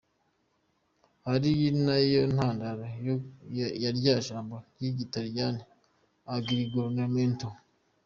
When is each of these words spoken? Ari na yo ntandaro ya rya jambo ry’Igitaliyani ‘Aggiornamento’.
Ari 1.33 1.53
na 1.85 1.95
yo 2.13 2.21
ntandaro 2.33 2.85
ya 3.83 3.89
rya 3.97 4.15
jambo 4.27 4.55
ry’Igitaliyani 4.73 5.61
‘Aggiornamento’. 6.33 7.47